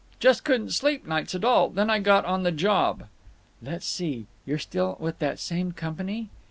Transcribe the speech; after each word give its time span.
"—just 0.19 0.43
couldn't 0.43 0.71
sleep 0.71 1.05
nights 1.05 1.35
at 1.35 1.45
all…. 1.45 1.69
Then 1.69 1.87
I 1.91 1.99
got 1.99 2.25
on 2.25 2.41
the 2.41 2.51
job…." 2.51 3.03
"Let's 3.61 3.85
see, 3.85 4.25
you're 4.47 4.57
still 4.57 4.97
with 4.99 5.19
that 5.19 5.37
same 5.37 5.73
company?" 5.73 6.31